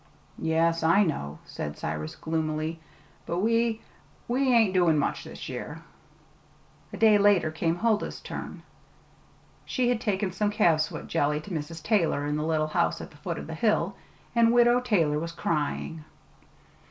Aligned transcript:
"Yes, 0.39 0.81
I 0.81 1.03
know," 1.03 1.37
said 1.45 1.77
Cyrus 1.77 2.15
gloomily. 2.15 2.79
"But 3.27 3.37
we 3.37 3.81
we 4.27 4.51
ain't 4.51 4.73
doin' 4.73 4.97
much 4.97 5.23
this 5.23 5.47
year." 5.47 5.83
A 6.91 6.97
day 6.97 7.19
later 7.19 7.51
came 7.51 7.75
Huldah's 7.75 8.19
turn. 8.19 8.63
She 9.63 9.89
had 9.89 10.01
taken 10.01 10.31
some 10.31 10.49
calf's 10.49 10.87
foot 10.87 11.05
jelly 11.05 11.39
to 11.41 11.51
Mrs. 11.51 11.83
Taylor 11.83 12.25
in 12.25 12.35
the 12.35 12.43
little 12.43 12.69
house 12.69 12.99
at 12.99 13.11
the 13.11 13.17
foot 13.17 13.37
of 13.37 13.45
the 13.45 13.53
hill. 13.53 13.95
The 14.33 14.49
Widow 14.49 14.79
Taylor 14.79 15.19
was 15.19 15.33
crying. 15.33 16.03